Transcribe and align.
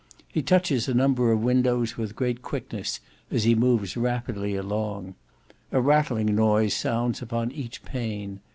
He 0.27 0.41
touches 0.41 0.87
a 0.87 0.95
number 0.95 1.31
of 1.31 1.43
windows 1.43 1.95
with 1.95 2.15
great 2.15 2.41
quickness 2.41 3.01
as 3.29 3.43
he 3.43 3.53
moves 3.53 3.95
rapidly 3.95 4.55
along. 4.55 5.13
A 5.71 5.79
rattling 5.79 6.33
noise 6.35 6.73
sounds 6.73 7.21
upon 7.21 7.51
each 7.51 7.83
pane. 7.85 8.39